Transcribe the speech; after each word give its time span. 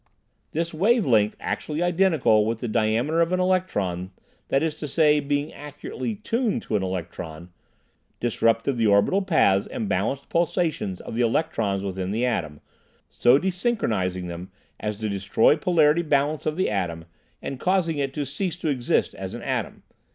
This 0.51 0.73
wave 0.73 1.05
length, 1.05 1.35
actually 1.39 1.83
identical 1.83 2.43
with 2.47 2.57
the 2.59 2.67
diameter 2.67 3.21
of 3.21 3.31
an 3.31 3.39
electron, 3.39 4.09
that 4.47 4.63
is 4.63 4.73
to 4.79 4.87
say, 4.87 5.19
being 5.19 5.53
accurately 5.53 6.15
"tuned" 6.15 6.63
to 6.63 6.75
an 6.75 6.81
electron, 6.81 7.51
disrupted 8.19 8.77
the 8.77 8.87
orbital 8.87 9.21
paths 9.21 9.67
and 9.67 9.87
balanced 9.87 10.27
pulsations 10.27 11.01
of 11.01 11.13
the 11.13 11.21
electrons 11.21 11.83
within 11.83 12.09
the 12.09 12.25
atom, 12.25 12.61
so 13.11 13.37
desynchronizing 13.37 14.27
them 14.27 14.49
as 14.79 14.97
to 14.97 15.07
destroy 15.07 15.55
polarity 15.55 16.01
balance 16.01 16.47
of 16.47 16.55
the 16.55 16.67
atom 16.67 17.05
and 17.39 17.59
causing 17.59 17.99
it 17.99 18.11
to 18.15 18.25
cease 18.25 18.55
to 18.55 18.69
exist 18.69 19.13
as 19.13 19.35
an 19.35 19.43
atom. 19.43 19.83